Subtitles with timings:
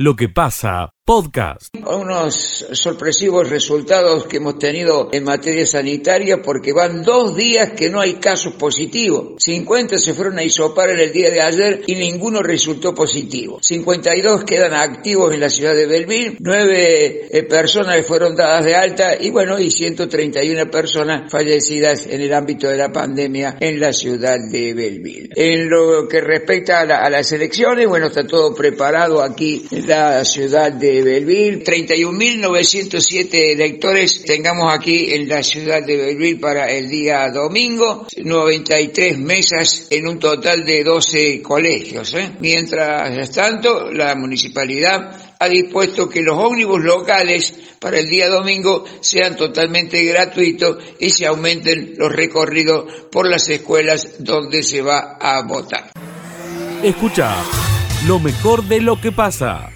[0.00, 1.74] Lo que pasa, podcast.
[1.74, 8.00] Unos sorpresivos resultados que hemos tenido en materia sanitaria porque van dos días que no
[8.00, 9.34] hay casos positivos.
[9.38, 13.58] 50 se fueron a isopar en el día de ayer y ninguno resultó positivo.
[13.60, 19.16] 52 quedan activos en la ciudad de Belville, 9 eh, personas fueron dadas de alta
[19.20, 24.38] y bueno, y 131 personas fallecidas en el ámbito de la pandemia en la ciudad
[24.50, 25.30] de Belville.
[25.34, 30.72] En lo que respecta a, a las elecciones, bueno, está todo preparado aquí la ciudad
[30.72, 31.62] de Belville.
[31.62, 38.06] 31.907 electores tengamos aquí en la ciudad de Belville para el día domingo.
[38.16, 42.14] 93 mesas en un total de 12 colegios.
[42.14, 42.32] ¿eh?
[42.40, 49.36] Mientras tanto, la municipalidad ha dispuesto que los ómnibus locales para el día domingo sean
[49.36, 55.90] totalmente gratuitos y se aumenten los recorridos por las escuelas donde se va a votar.
[56.82, 57.36] Escucha
[58.06, 59.70] lo mejor de lo que pasa.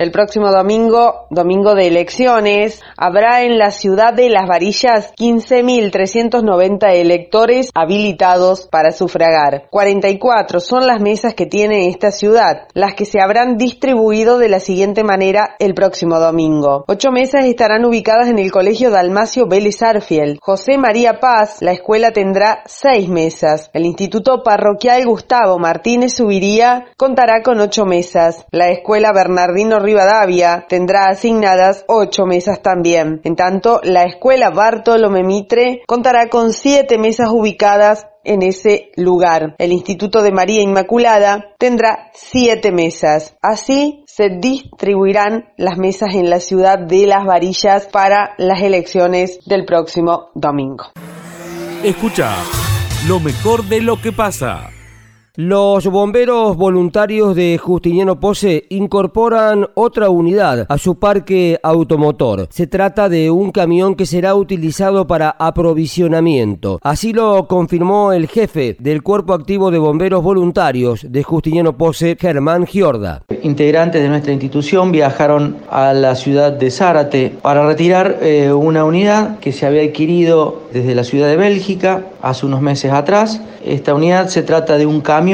[0.00, 7.70] El próximo domingo, domingo de elecciones, habrá en la ciudad de Las Varillas 15.390 electores
[7.74, 9.68] habilitados para sufragar.
[9.70, 14.60] 44 son las mesas que tiene esta ciudad, las que se habrán distribuido de la
[14.60, 16.84] siguiente manera el próximo domingo.
[16.88, 20.38] Ocho mesas estarán ubicadas en el Colegio Dalmacio Vélez Arfiel.
[20.42, 23.70] José María Paz, la escuela tendrá seis mesas.
[23.72, 28.44] El Instituto Parroquial Gustavo Martínez Subiría contará con ocho mesas.
[28.50, 32.89] La escuela Bernardino Rivadavia tendrá asignadas ocho mesas también.
[32.96, 39.54] En tanto, la escuela Bartolomé Mitre contará con siete mesas ubicadas en ese lugar.
[39.58, 43.36] El Instituto de María Inmaculada tendrá siete mesas.
[43.40, 49.64] Así se distribuirán las mesas en la ciudad de Las Varillas para las elecciones del
[49.64, 50.86] próximo domingo.
[51.82, 52.34] Escucha
[53.08, 54.70] lo mejor de lo que pasa.
[55.42, 62.46] Los bomberos voluntarios de Justiniano Pose incorporan otra unidad a su parque automotor.
[62.50, 66.78] Se trata de un camión que será utilizado para aprovisionamiento.
[66.82, 72.66] Así lo confirmó el jefe del Cuerpo Activo de Bomberos Voluntarios de Justiniano Pose, Germán
[72.66, 73.22] Giorda.
[73.42, 79.38] Integrantes de nuestra institución viajaron a la ciudad de Zárate para retirar eh, una unidad
[79.38, 83.40] que se había adquirido desde la ciudad de Bélgica hace unos meses atrás.
[83.64, 85.29] Esta unidad se trata de un camión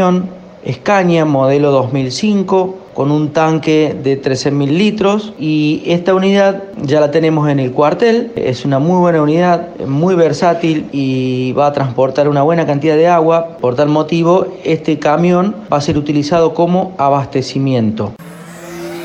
[0.70, 7.48] Scania modelo 2005 con un tanque de 13.000 litros y esta unidad ya la tenemos
[7.50, 8.32] en el cuartel.
[8.36, 13.06] Es una muy buena unidad, muy versátil y va a transportar una buena cantidad de
[13.06, 13.58] agua.
[13.60, 18.12] Por tal motivo, este camión va a ser utilizado como abastecimiento.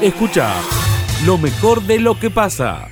[0.01, 0.53] Escucha
[1.25, 2.87] lo mejor de lo que pasa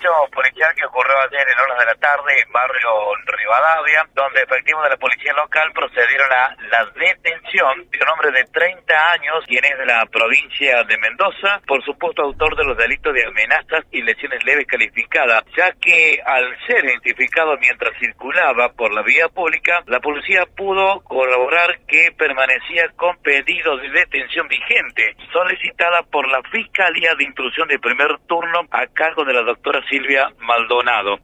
[0.00, 2.88] hecho policial que ocurrió ayer en horas de la tarde en barrio
[3.26, 8.44] Rivadavia, donde efectivos de la policía local procedieron a la detención de un hombre de
[8.44, 13.12] 30 años, quien es de la provincia de Mendoza, por supuesto autor de los delitos
[13.12, 19.02] de amenazas y lesiones leves calificadas, ya que al ser identificado mientras circulaba por la
[19.02, 26.26] vía pública, la policía pudo corroborar que permanecía con pedido de detención vigente, solicitada por
[26.28, 31.18] la Fiscalía de Intrusión de primer turno a cargo de la doctora Silvia Maldonado.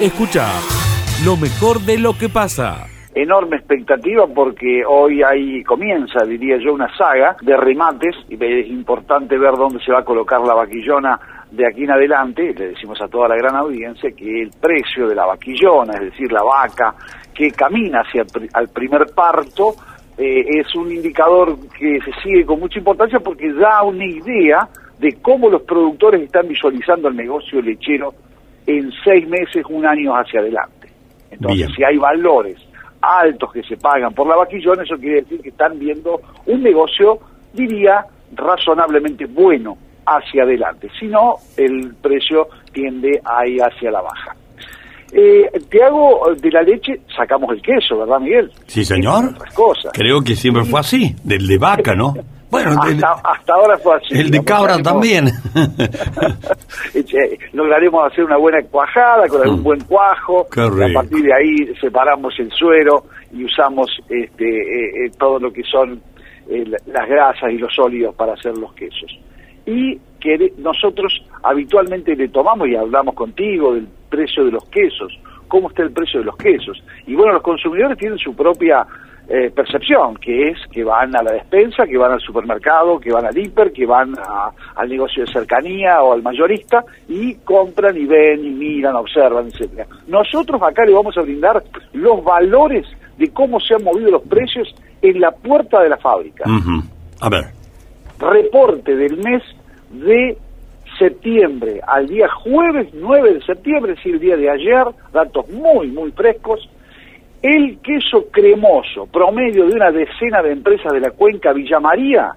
[0.00, 0.48] Escucha
[1.24, 6.94] lo mejor de lo que pasa enorme expectativa porque hoy ahí comienza, diría yo, una
[6.98, 11.18] saga de remates y es importante ver dónde se va a colocar la vaquillona
[11.50, 12.52] de aquí en adelante.
[12.54, 16.30] Le decimos a toda la gran audiencia que el precio de la vaquillona, es decir,
[16.30, 16.94] la vaca
[17.34, 18.20] que camina hacia
[18.60, 19.74] el primer parto,
[20.18, 25.12] eh, es un indicador que se sigue con mucha importancia porque da una idea de
[25.22, 28.14] cómo los productores están visualizando el negocio lechero
[28.66, 30.88] en seis meses, un año hacia adelante.
[31.30, 32.56] Entonces, si hay valores
[33.00, 37.18] altos que se pagan por la vaquillona, eso quiere decir que están viendo un negocio,
[37.52, 39.76] diría, razonablemente bueno
[40.06, 40.88] hacia adelante.
[40.98, 44.34] Si no, el precio tiende a ir hacia la baja.
[45.12, 48.50] Eh, te hago de la leche, sacamos el queso, ¿verdad, Miguel?
[48.66, 49.36] Sí, señor.
[49.54, 49.92] cosas.
[49.92, 52.14] Creo que siempre fue así, del de vaca, ¿no?
[52.50, 54.18] Bueno, hasta, ahora fue así.
[54.18, 55.26] El de cabra también.
[57.52, 59.62] Lograremos hacer una buena cuajada con un mm.
[59.62, 60.46] buen cuajo.
[60.50, 65.62] a partir de ahí separamos el suero y usamos este, eh, eh, todo lo que
[65.64, 66.00] son
[66.48, 69.18] eh, las grasas y los sólidos para hacer los quesos.
[69.66, 75.12] Y que nosotros habitualmente le tomamos y hablamos contigo del precio de los quesos,
[75.48, 76.82] cómo está el precio de los quesos.
[77.06, 78.86] Y bueno, los consumidores tienen su propia
[79.28, 83.26] eh, percepción, que es que van a la despensa, que van al supermercado, que van
[83.26, 84.14] al hiper, que van
[84.76, 89.86] al negocio de cercanía o al mayorista y compran y ven y miran, observan, etcétera.
[90.06, 91.62] Nosotros acá le vamos a brindar
[91.92, 92.86] los valores
[93.18, 96.44] de cómo se han movido los precios en la puerta de la fábrica.
[97.20, 97.46] A ver.
[98.18, 99.42] reporte del mes
[99.90, 100.38] de
[100.98, 105.88] septiembre al día jueves 9 de septiembre, es decir, el día de ayer, datos muy,
[105.88, 106.68] muy frescos,
[107.42, 112.32] el queso cremoso, promedio de una decena de empresas de la cuenca Villa María,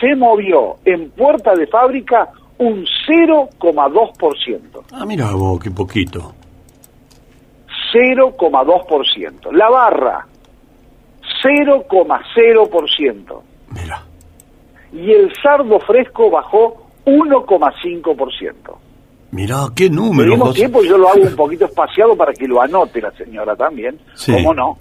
[0.00, 4.84] se movió en puerta de fábrica un 0,2%.
[4.92, 6.34] Ah, mira vos, qué poquito.
[7.92, 9.52] 0,2%.
[9.52, 10.26] La barra,
[11.42, 13.42] 0,0%.
[13.70, 14.02] Mira.
[14.92, 18.78] Y el sardo fresco bajó 1,5%.
[19.30, 20.32] Mira, qué número.
[20.32, 23.54] Al mismo tiempo yo lo hago un poquito espaciado para que lo anote la señora
[23.56, 24.32] también, Sí.
[24.32, 24.78] ¿cómo no?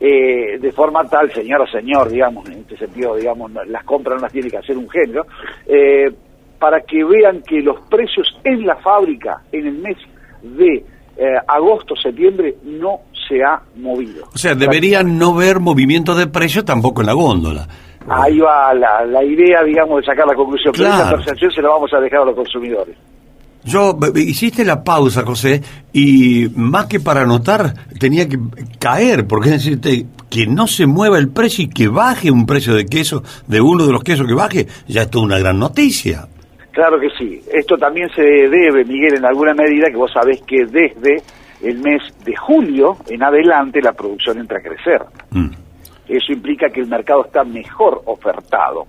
[0.00, 4.32] Eh, de forma tal, señora, señor, digamos, en este sentido, digamos, las compras no las
[4.32, 5.26] tiene que hacer un género,
[5.66, 6.10] eh,
[6.58, 9.96] para que vean que los precios en la fábrica en el mes
[10.42, 10.84] de
[11.16, 14.24] eh, agosto, septiembre, no se ha movido.
[14.34, 17.68] O sea, deberían no ver movimiento de precio tampoco en la góndola.
[18.08, 21.16] Ahí va la, la idea, digamos, de sacar la conclusión, pero esa Claro.
[21.18, 22.96] percepción se la vamos a dejar a los consumidores.
[23.64, 25.62] Yo, hiciste la pausa, José,
[25.92, 28.38] y más que para anotar, tenía que
[28.78, 32.74] caer, porque es decirte, que no se mueva el precio y que baje un precio
[32.74, 36.26] de queso, de uno de los quesos que baje, ya es toda una gran noticia.
[36.72, 37.40] Claro que sí.
[37.52, 41.22] Esto también se debe, Miguel, en alguna medida que vos sabés que desde
[41.62, 45.02] el mes de julio en adelante la producción entra a crecer.
[45.30, 45.50] Mm.
[46.08, 48.86] Eso implica que el mercado está mejor ofertado.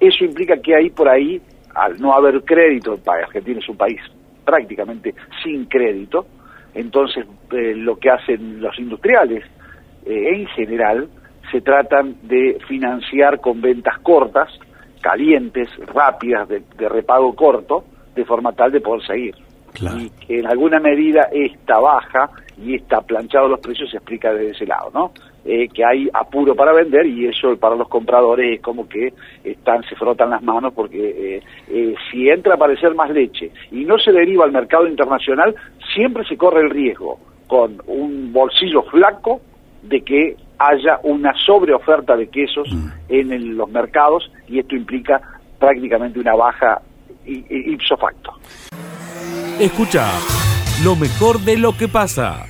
[0.00, 1.40] Eso implica que ahí por ahí,
[1.80, 4.00] al no haber crédito, Argentina es un país
[4.44, 6.26] prácticamente sin crédito,
[6.74, 9.44] entonces eh, lo que hacen los industriales
[10.04, 11.08] eh, en general
[11.50, 14.48] se tratan de financiar con ventas cortas,
[15.00, 17.84] calientes, rápidas, de, de repago corto,
[18.14, 19.34] de forma tal de poder seguir.
[19.72, 19.98] Claro.
[19.98, 24.50] Y que en alguna medida esta baja y esta planchado los precios se explica desde
[24.50, 25.12] ese lado, ¿no?
[25.42, 29.82] Eh, que hay apuro para vender y eso para los compradores es como que están
[29.88, 30.98] se frotan las manos porque
[31.36, 35.54] eh, eh, si entra a aparecer más leche y no se deriva al mercado internacional,
[35.94, 39.40] siempre se corre el riesgo con un bolsillo flaco
[39.82, 42.68] de que haya una sobreoferta de quesos
[43.08, 45.22] en el- los mercados y esto implica
[45.58, 46.82] prácticamente una baja
[47.24, 48.34] ipso facto.
[49.58, 50.06] Escucha
[50.84, 52.44] lo mejor de lo que pasa.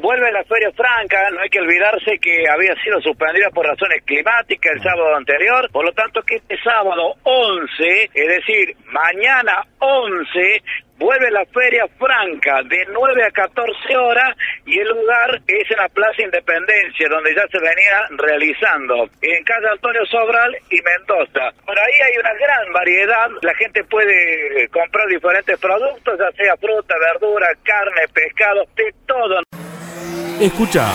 [0.00, 4.72] Vuelve la Feria Franca, no hay que olvidarse que había sido suspendida por razones climáticas
[4.72, 10.62] el sábado anterior, por lo tanto que este sábado 11, es decir, mañana 11,
[11.00, 14.36] vuelve la Feria Franca de 9 a 14 horas
[14.66, 19.68] y el lugar es en la Plaza Independencia, donde ya se venía realizando, en calle
[19.72, 21.50] Antonio Sobral y Mendoza.
[21.64, 26.94] Por ahí hay una gran variedad, la gente puede comprar diferentes productos, ya sea fruta,
[27.00, 29.40] verdura, carne, pescado, de todo.
[30.38, 30.86] Escucha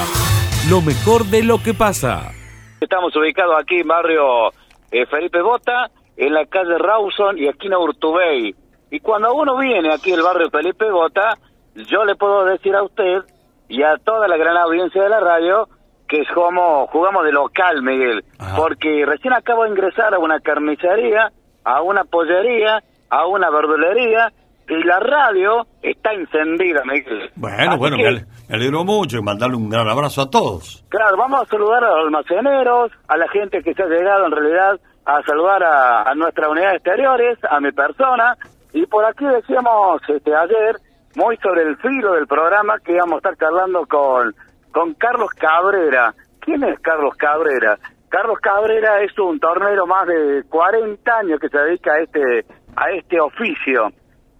[0.69, 2.31] lo mejor de lo que pasa.
[2.79, 4.51] Estamos ubicados aquí en barrio
[4.91, 8.55] eh, Felipe Bota, en la calle Rawson y esquina Urtubey.
[8.95, 11.35] Y cuando uno viene aquí al barrio Felipe Bota,
[11.75, 13.23] yo le puedo decir a usted
[13.67, 15.67] y a toda la gran audiencia de la radio
[16.07, 18.23] que es como jugamos de local, Miguel.
[18.39, 18.55] Ajá.
[18.55, 21.31] Porque recién acabo de ingresar a una carnicería,
[21.65, 24.31] a una pollería, a una verdulería
[24.69, 27.31] y la radio está encendida, Miguel.
[27.35, 30.29] Bueno, Así bueno, que- me ale- me alegro mucho y mandarle un gran abrazo a
[30.29, 30.85] todos.
[30.87, 34.31] Claro, vamos a saludar a los almaceneros, a la gente que se ha llegado en
[34.31, 38.37] realidad a saludar a, a nuestras unidades exteriores, a mi persona.
[38.75, 40.75] Y por aquí decíamos este, ayer,
[41.15, 44.35] muy sobre el filo del programa, que íbamos a estar charlando con,
[44.73, 46.13] con Carlos Cabrera.
[46.41, 47.79] ¿Quién es Carlos Cabrera?
[48.09, 52.91] Carlos Cabrera es un tornero más de 40 años que se dedica a este, a
[52.91, 53.93] este oficio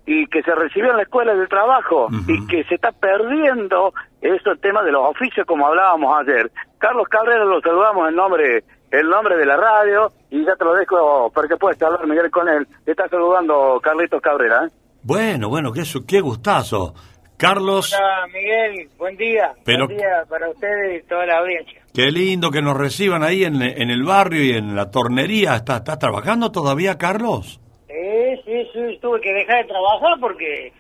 [0.06, 4.51] y que se recibió en la escuela de trabajo y que se está perdiendo eso
[4.51, 6.51] el tema de los oficios como hablábamos ayer.
[6.77, 10.12] Carlos Cabrera lo saludamos en nombre el nombre de la radio
[10.42, 12.68] y ya te lo dejo para que puedas hablar Miguel con él.
[12.84, 14.65] Te está saludando Carlitos Cabrera.
[14.65, 14.70] ¿eh?
[15.04, 16.94] Bueno, bueno, qué, su- qué gustazo.
[17.38, 19.51] Carlos, Hola Miguel, buen día.
[19.65, 21.82] Pero- Buen día para ustedes y toda la audiencia.
[21.94, 25.56] qué lindo que nos reciban ahí en, en el barrio y en la tornería.
[25.56, 27.60] ¿Estás estás trabajando todavía, Carlos?
[27.89, 30.72] Eh, sí, sí, tuve que dejar de trabajar porque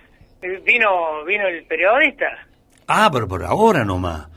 [0.65, 2.25] vino vino el periodista.
[2.87, 4.27] Ah, pero por ahora nomás.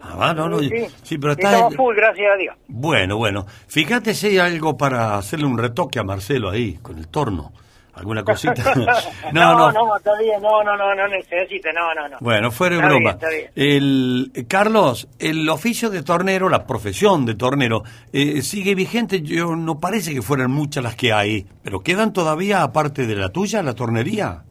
[0.00, 0.70] Ah, no, no, sí,
[1.02, 1.52] sí, pero está...
[1.52, 2.56] estamos full, gracias a Dios.
[2.68, 3.46] Bueno, bueno.
[3.66, 7.52] Fíjate si hay algo para hacerle un retoque a Marcelo ahí, con el torno.
[7.94, 8.74] ¿Alguna cosita?
[9.32, 12.16] no, no, no, está bien, no, no, no, no necesita, no, no, no.
[12.20, 13.12] Bueno, fuera de Está broma.
[13.12, 13.50] bien, está bien.
[13.54, 19.22] El, Carlos, el oficio de tornero, la profesión de tornero, eh, sigue vigente.
[19.22, 23.28] Yo no parece que fueran muchas las que hay, pero quedan todavía, aparte de la
[23.28, 24.42] tuya, la tornería.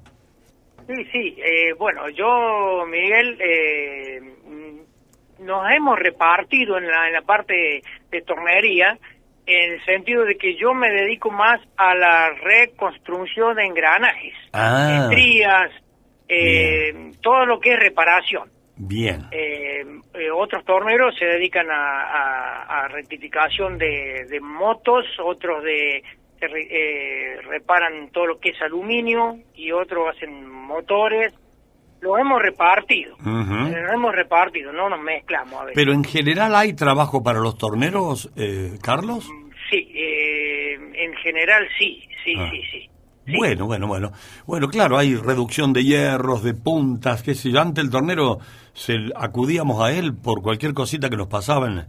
[0.88, 4.22] Sí, sí, eh, bueno, yo, Miguel, eh,
[5.44, 8.98] nos hemos repartido en la, en la parte de tornería
[9.46, 15.08] en el sentido de que yo me dedico más a la reconstrucción de engranajes, Ah.
[15.10, 15.70] estrías,
[16.30, 18.50] eh, todo lo que es reparación.
[18.76, 19.22] Bien.
[19.32, 19.86] Eh,
[20.16, 26.02] eh, otros torneros se dedican a, a- a rectificación de, de motos, otros de
[26.42, 31.34] re- eh, reparan todo lo que es aluminio y otros hacen motores.
[32.04, 33.30] Lo hemos repartido, Ujú.
[33.30, 35.76] lo hemos repartido, no nos mezclamos a veces.
[35.76, 39.30] Pero en general hay trabajo para los torneros, eh, Carlos.
[39.72, 42.50] Sí, eh, en general sí, sí, Ah.
[42.52, 42.90] sí, sí.
[43.38, 44.12] Bueno, bueno, bueno.
[44.46, 47.62] Bueno, claro, hay reducción de hierros, de puntas, qué sé yo.
[47.62, 48.40] Antes el tornero
[48.74, 51.86] se, acudíamos a él por cualquier cosita que nos pasaba, en-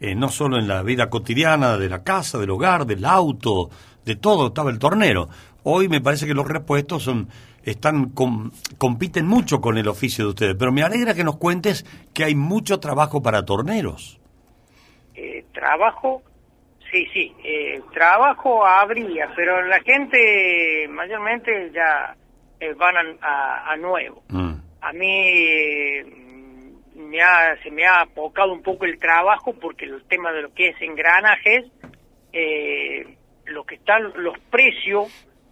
[0.00, 3.68] eh, no solo en la vida cotidiana, de la casa, del hogar, del auto,
[4.06, 5.28] de todo, estaba el tornero.
[5.62, 7.28] Hoy me parece que los repuestos son
[7.64, 11.84] están com- compiten mucho con el oficio de ustedes, pero me alegra que nos cuentes
[12.14, 14.20] que hay mucho trabajo para torneros.
[15.14, 16.22] Eh, trabajo,
[16.92, 22.14] sí, sí, eh, trabajo habría, pero la gente mayormente ya
[22.60, 24.22] eh, van a, a- a nuevo.
[24.28, 24.52] Mm.
[24.80, 26.02] A mí
[26.94, 30.52] me ha, se me ha apocado un poco el trabajo porque el tema de lo
[30.54, 31.64] que es engranajes,
[32.32, 35.08] eh, lo que están los precios,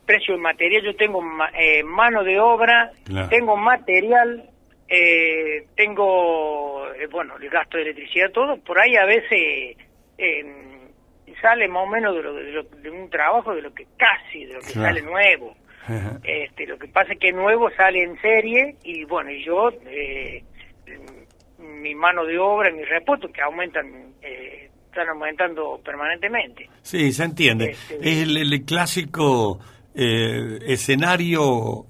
[0.07, 1.21] precio de material, yo tengo
[1.59, 3.29] eh, mano de obra, Claro.
[3.29, 4.49] tengo material,
[4.89, 9.77] eh, tengo, eh, bueno, el gasto de electricidad, todo, por ahí a veces
[10.19, 10.45] eh,
[11.43, 14.45] sale más o menos de, lo, de, lo- de un trabajo de lo que casi,
[14.47, 14.89] de lo que Claro.
[14.89, 15.57] sale nuevo.
[16.25, 20.43] Este, lo que pasa es que nuevo sale en serie y bueno, y yo, eh,
[21.59, 26.69] mi mano de obra, mis repuestos que aumentan, eh, están aumentando permanentemente.
[26.83, 27.71] Sí, se entiende.
[27.71, 29.61] Este- Es el, el clásico
[29.97, 31.87] eh, escenario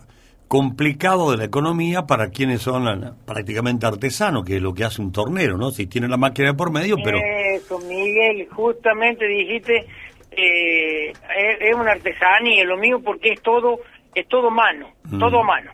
[0.49, 5.11] complicado de la economía para quienes son prácticamente artesanos, que es lo que hace un
[5.11, 5.73] tornero, ¿no?
[5.73, 7.19] Si tiene la máquina por medio, pero...
[7.19, 9.87] Eso, Miguel, justamente dijiste,
[10.31, 11.17] eh, es,
[11.61, 13.81] es una artesanía, lo mío porque es todo,
[14.15, 15.19] es todo mano, Mm.
[15.19, 15.73] todo mano.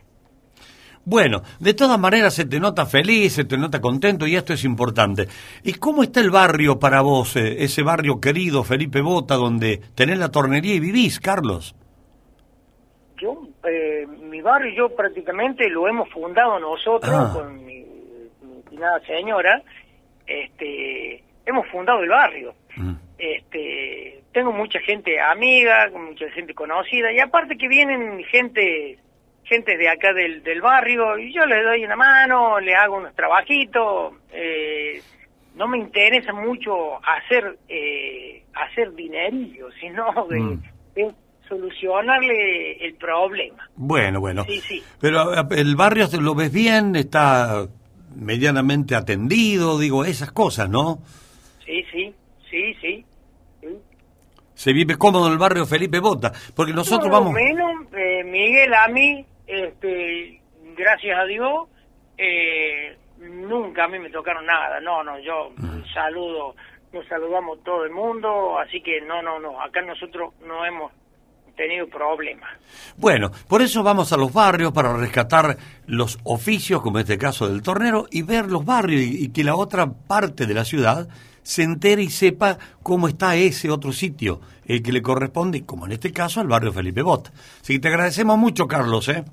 [1.05, 4.63] Bueno, de todas maneras se te nota feliz, se te nota contento y esto es
[4.63, 5.27] importante.
[5.63, 10.17] ¿Y cómo está el barrio para vos, eh, ese barrio querido, Felipe Bota, donde tenés
[10.17, 11.75] la tornería y vivís, Carlos?
[13.23, 17.31] Yo, eh, mi barrio y yo prácticamente lo hemos fundado nosotros Ah.
[17.33, 17.79] con mi,
[18.41, 19.61] mi finada señora,
[20.27, 22.53] este, hemos fundado el barrio.
[22.75, 22.93] Mm.
[23.17, 28.97] Este, tengo mucha gente amiga, mucha gente conocida y aparte que vienen gente
[29.45, 33.15] gente de acá del, del barrio y yo les doy una mano, le hago unos
[33.15, 34.15] trabajitos.
[34.33, 35.01] eh,
[35.55, 40.63] no me interesa mucho hacer eh, hacer dinerillo, sino de, Mm.
[41.47, 43.69] Solucionarle el problema.
[43.75, 44.43] Bueno, bueno.
[44.45, 44.83] Sí, sí.
[44.99, 47.67] Pero el barrio lo ves bien, está
[48.15, 50.99] medianamente atendido, digo, esas cosas, ¿no?
[51.65, 52.13] Sí, sí,
[52.49, 53.05] sí, sí.
[53.61, 53.67] sí.
[54.53, 57.33] Se vive cómodo en el barrio Felipe Bota, porque nosotros Por lo vamos...
[57.33, 60.39] menos, eh, Miguel, a mí, este,
[60.77, 61.67] gracias a Dios,
[62.17, 64.79] eh, nunca a mí me tocaron nada.
[64.79, 65.51] No, no, yo
[65.93, 66.55] saludo,
[66.91, 70.91] nos saludamos todo el mundo, así que no, no, no, acá nosotros no hemos
[71.55, 72.49] tenido problemas.
[72.97, 77.47] Bueno, por eso vamos a los barrios para rescatar los oficios, como en este caso
[77.47, 81.07] del tornero, y ver los barrios y, y que la otra parte de la ciudad
[81.43, 85.91] se entere y sepa cómo está ese otro sitio, el que le corresponde, como en
[85.91, 87.31] este caso, al barrio Felipe Bota.
[87.61, 89.23] Así que te agradecemos mucho, Carlos, ¿eh?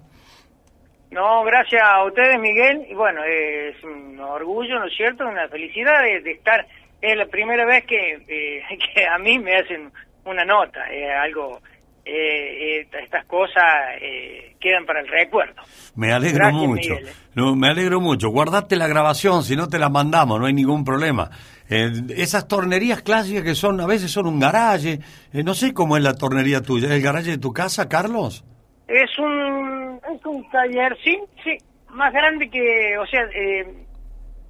[1.10, 5.26] No, gracias a ustedes, Miguel, y bueno, eh, es un orgullo, ¿no es cierto?
[5.26, 6.66] Una felicidad de, de estar,
[7.00, 8.62] es la primera vez que, eh,
[8.94, 9.90] que a mí me hacen
[10.24, 11.60] una nota, es algo,
[12.04, 13.64] eh, eh, estas cosas
[14.00, 15.62] eh, quedan para el recuerdo.
[15.96, 16.94] Me alegro Gracias, mucho.
[16.94, 17.08] Miguel.
[17.34, 18.30] No, me alegro mucho.
[18.30, 21.30] Guardate la grabación, si no te la mandamos, no hay ningún problema.
[21.68, 24.98] Eh, esas tornerías clásicas que son, a veces son un garaje,
[25.32, 26.88] eh, no sé cómo es la tornería tuya.
[26.88, 28.44] ¿Es el garaje de tu casa, Carlos?
[28.88, 31.56] Es un, es un taller, sí, sí,
[31.90, 33.64] más grande que, o sea, eh,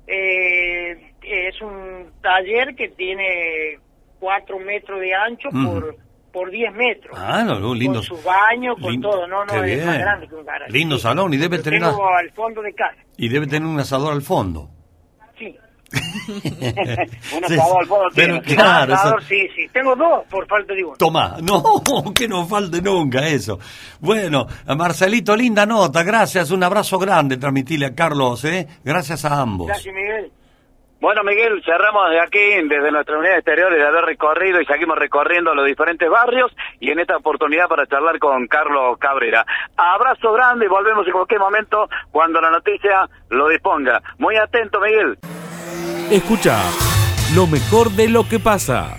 [0.06, 3.78] eh, es un taller que tiene
[4.18, 5.96] cuatro metros de ancho por,
[6.32, 7.16] por 10 metros.
[7.18, 8.00] Ah, no, no, lindo.
[8.00, 10.00] Con su baño, con lindo- todo, no, no, es más bien.
[10.00, 10.72] grande que un garaje.
[10.72, 13.78] Lindo salón y debe tener, tengo una- al fondo de casa, y debe tener un
[13.80, 14.68] asador al fondo.
[15.38, 15.56] sí.
[16.30, 16.40] Un
[17.48, 20.72] Sí, asador al fondo pero tiene, claro, eso- Asador, sí, sí, tengo dos por falta
[20.72, 20.96] de uno.
[20.96, 21.62] Tomá, no,
[22.14, 23.58] que no falte nunca eso.
[23.98, 24.46] Bueno,
[24.76, 28.68] Marcelito, linda nota, gracias, un abrazo grande, transmitirle a Carlos, ¿eh?
[28.84, 29.66] Gracias a ambos.
[29.66, 30.30] Gracias, Miguel.
[31.00, 35.54] Bueno, Miguel, cerramos de aquí, desde nuestra unidad exterior, de haber recorrido y seguimos recorriendo
[35.54, 39.46] los diferentes barrios y en esta oportunidad para charlar con Carlos Cabrera.
[39.78, 44.02] Abrazo grande y volvemos en cualquier momento cuando la noticia lo disponga.
[44.18, 45.16] Muy atento, Miguel.
[46.10, 46.60] Escucha
[47.34, 48.98] lo mejor de lo que pasa.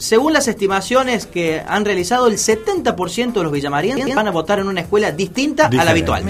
[0.04, 4.68] según las estimaciones que han realizado, el 70% de los villamarienses van a votar en
[4.68, 6.26] una escuela distinta a la habitual.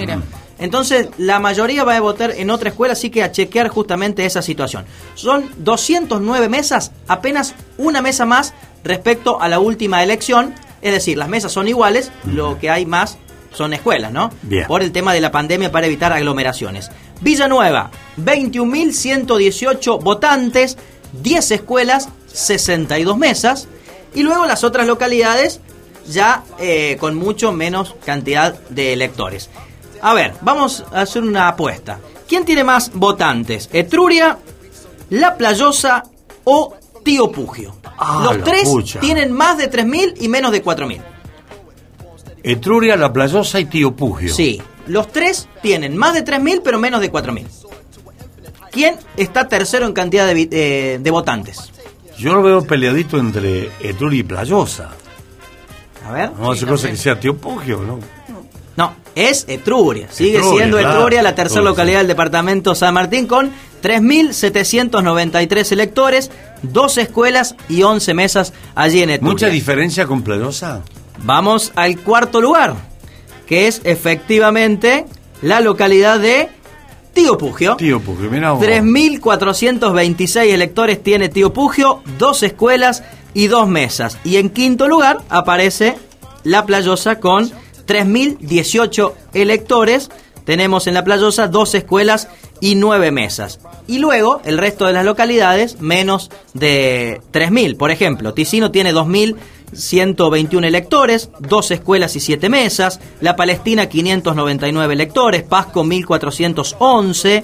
[0.59, 4.43] Entonces, la mayoría va a votar en otra escuela, así que a chequear justamente esa
[4.43, 4.85] situación.
[5.15, 8.53] Son 209 mesas, apenas una mesa más
[8.83, 10.53] respecto a la última elección.
[10.83, 13.17] Es decir, las mesas son iguales, lo que hay más
[13.53, 14.29] son escuelas, ¿no?
[14.43, 14.67] Bien.
[14.67, 16.91] Por el tema de la pandemia para evitar aglomeraciones.
[17.21, 20.77] Villanueva, 21.118 votantes,
[21.21, 23.67] 10 escuelas, 62 mesas.
[24.15, 25.59] Y luego las otras localidades
[26.07, 29.49] ya eh, con mucho menos cantidad de electores.
[30.01, 31.99] A ver, vamos a hacer una apuesta.
[32.27, 33.69] ¿Quién tiene más votantes?
[33.71, 34.37] ¿Etruria,
[35.09, 36.03] La Playosa
[36.43, 37.75] o Tío Pugio?
[37.97, 38.99] Ah, Los tres pucha.
[38.99, 41.01] tienen más de 3.000 y menos de 4.000.
[42.43, 44.33] Etruria, La Playosa y Tío Pugio.
[44.33, 47.47] Sí, los tres tienen más de 3.000 pero menos de 4.000.
[48.73, 51.71] ¿Quién está tercero en cantidad de, eh, de votantes?
[52.17, 54.89] Yo lo veo peleadito entre Etruria y Playosa.
[56.05, 56.31] A ver.
[56.31, 57.99] No hace cosa que sea Tío Pugio, ¿no?
[58.75, 60.07] No, es Etruria.
[60.11, 60.95] Sigue Etruria, siendo claro.
[60.95, 61.99] Etruria la tercera Etruria, localidad sí.
[61.99, 63.51] del departamento San Martín con
[63.83, 66.31] 3.793 electores,
[66.63, 69.31] 12 escuelas y 11 mesas allí en Etruria.
[69.31, 70.81] Mucha diferencia con Playosa.
[71.23, 72.75] Vamos al cuarto lugar,
[73.45, 75.05] que es efectivamente
[75.41, 76.49] la localidad de
[77.13, 77.75] Tío Pugio.
[77.75, 78.65] Tío Pugio, mira vos.
[78.65, 84.17] 3.426 electores tiene Tío Pugio, dos escuelas y dos mesas.
[84.23, 85.95] Y en quinto lugar aparece
[86.43, 87.51] La Playosa con
[87.87, 90.09] 3.018 electores.
[90.43, 93.59] Tenemos en La Playosa dos escuelas y nueve mesas.
[93.87, 97.77] Y luego el resto de las localidades menos de 3.000.
[97.77, 98.91] Por ejemplo, Ticino tiene
[99.73, 102.99] 2.121 electores, dos escuelas y siete mesas.
[103.21, 107.43] La Palestina 599 electores, Pasco 1.411.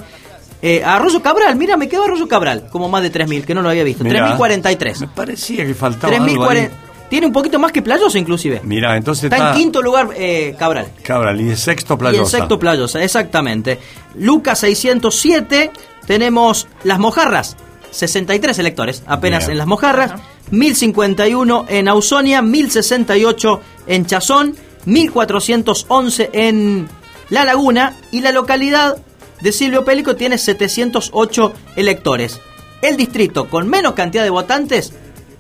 [0.62, 3.70] Eh, Arroyo Cabral, mira, me quedó Arroyo Cabral, como más de 3.000, que no lo
[3.70, 4.04] había visto.
[4.04, 4.38] Mirá.
[4.38, 5.00] 3.043.
[5.02, 6.58] Me parecía que faltaba algo ahí.
[6.58, 6.70] 3.040.
[7.10, 8.62] Tiene un poquito más que Playosa inclusive.
[8.64, 10.90] Mira, entonces Está está, en quinto lugar eh, Cabral.
[11.02, 12.22] Cabral y en sexto Y Playosa.
[12.22, 13.80] en sexto Playosa, exactamente.
[14.16, 15.72] Lucas 607,
[16.06, 17.58] tenemos Las Mojarras,
[17.90, 19.54] 63 electores, apenas Bien.
[19.54, 20.22] en Las Mojarras.
[20.52, 26.90] 1051 en Ausonia, 1068 en Chazón, 1411 en
[27.30, 28.98] La Laguna y la localidad
[29.42, 32.40] de Silvio Pélico tiene 708 electores.
[32.82, 34.94] El distrito con menos cantidad de votantes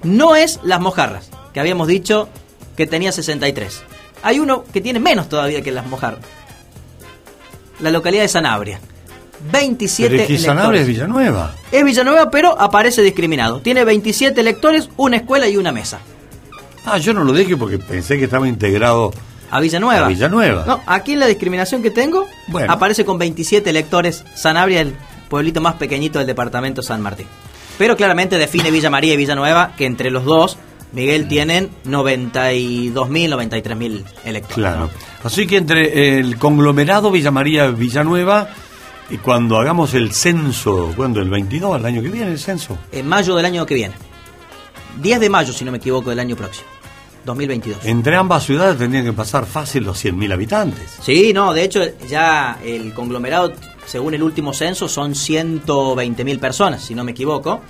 [0.04, 2.30] no es Las Mojarras, que habíamos dicho
[2.76, 3.82] que tenía 63.
[4.22, 6.22] Hay uno que tiene menos todavía que Las Mojarras.
[7.80, 8.80] La localidad de Sanabria.
[9.52, 10.42] 27 Pero es electores.
[10.44, 11.56] Sanabria es Villanueva.
[11.72, 13.62] Es Villanueva, pero aparece discriminado.
[13.62, 16.00] Tiene 27 electores, una escuela y una mesa.
[16.86, 19.12] Ah, yo no lo dije porque pensé que estaba integrado
[19.52, 20.06] A Villanueva.
[20.06, 20.64] a Villanueva.
[20.66, 22.72] No, aquí en la discriminación que tengo, Bueno.
[22.72, 24.94] aparece con 27 electores Sanabria, el
[25.30, 27.28] pueblito más pequeñito del departamento San Martín.
[27.78, 30.58] Pero claramente define Villa María y Villanueva, que entre los dos,
[30.92, 34.56] Miguel, tienen 92.000, 93.000 electores.
[34.56, 34.90] Claro.
[35.24, 38.50] Así que entre el conglomerado Villa María Villanueva
[39.10, 42.78] y cuando hagamos el censo, cuando el 22, el año que viene el censo.
[42.92, 43.96] En mayo del año que viene.
[45.02, 46.68] 10 de mayo, si no me equivoco, del año próximo.
[47.26, 47.86] 2022.
[47.86, 50.98] Entre ambas ciudades tendrían que pasar fácil los 100.000 habitantes.
[51.02, 53.54] Sí, no, de hecho ya el conglomerado,
[53.86, 57.62] según el último censo, son 120.000 personas, si no me equivoco.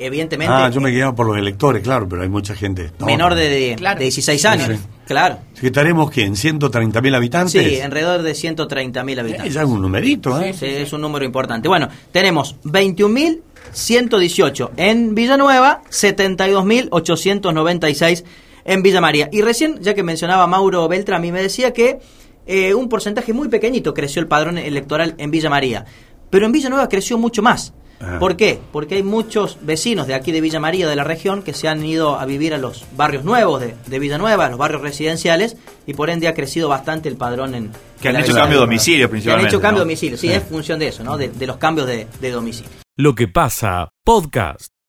[0.00, 2.90] Evidentemente, Ah, yo me guiaba por los electores, claro, pero hay mucha gente.
[2.98, 3.36] No, menor no.
[3.36, 4.66] de, de- de 16 años.
[4.68, 4.82] Sí, sí.
[5.06, 5.38] Claro.
[5.52, 7.52] Así que estaremos que en 130.000 habitantes.
[7.52, 9.54] Sí, alrededor de 130.000 Eh, habitantes.
[9.54, 10.52] ya es un numerito, ¿eh?
[10.54, 11.68] Sí, es un número importante.
[11.68, 18.24] Bueno, tenemos 21.118 en Villanueva, 72.896
[18.64, 19.28] en Villa María.
[19.32, 21.98] Y recién, ya que mencionaba Mauro Beltrami, me decía que
[22.46, 25.84] eh, un porcentaje muy pequeñito creció el padrón electoral en Villa María.
[26.30, 27.72] Pero en Villanueva creció mucho más.
[28.00, 28.16] Ah.
[28.18, 28.58] ¿Por qué?
[28.72, 31.84] Porque hay muchos vecinos de aquí de Villa María, de la región, que se han
[31.84, 35.92] ido a vivir a los barrios nuevos de, de Villanueva, a los barrios residenciales, y
[35.92, 37.70] por ende ha crecido bastante el padrón en...
[38.00, 39.48] Que han en la hecho cambio de domicilio Que han principalmente.
[39.48, 39.84] hecho cambio ¿no?
[39.84, 41.18] de domicilio, sí, es función de eso, ¿no?
[41.18, 42.70] De, de los cambios de, de domicilio.
[42.96, 44.70] Lo que pasa, podcast.